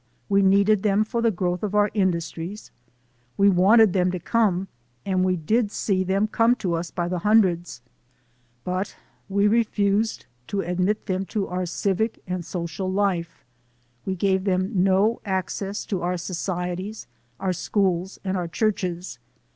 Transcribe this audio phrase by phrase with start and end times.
[0.29, 2.71] We needed them for the growth of our industries,
[3.37, 4.67] we wanted them to come
[5.05, 7.83] and we did see them come to us by the hundreds.
[8.63, 8.97] But
[9.29, 13.43] we refused to admit them to our civic and social iife;
[14.03, 17.05] we gave them no access to our societies,
[17.39, 19.19] our schools and our churches.